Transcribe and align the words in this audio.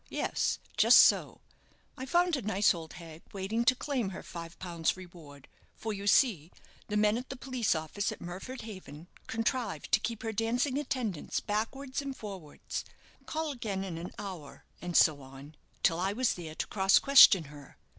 Yes, 0.09 0.57
just 0.77 0.97
so. 1.01 1.41
I 1.95 2.07
found 2.07 2.35
a 2.35 2.41
nice 2.41 2.73
old 2.73 2.93
hag 2.93 3.21
waiting 3.33 3.63
to 3.65 3.75
claim 3.75 4.09
her 4.09 4.23
five 4.23 4.57
pounds 4.57 4.97
reward; 4.97 5.47
for, 5.75 5.93
you 5.93 6.07
see, 6.07 6.51
the 6.87 6.97
men 6.97 7.19
at 7.19 7.29
the 7.29 7.35
police 7.35 7.75
office 7.75 8.11
at 8.11 8.19
Murford 8.19 8.61
Haven 8.61 9.09
contrived 9.27 9.91
to 9.91 9.99
keep 9.99 10.23
her 10.23 10.33
dancing 10.33 10.79
attendance 10.79 11.39
backward 11.39 12.01
and 12.01 12.17
forwards 12.17 12.83
call 13.27 13.51
again 13.51 13.83
in 13.83 13.99
an 13.99 14.11
hour, 14.17 14.65
and 14.81 14.97
so 14.97 15.21
on 15.21 15.53
till 15.83 15.99
I 15.99 16.13
was 16.13 16.33
there 16.33 16.55
to 16.55 16.65
cross 16.65 16.97
question 16.97 17.43
her. 17.43 17.77